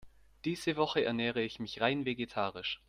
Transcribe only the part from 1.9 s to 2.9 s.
vegetarisch.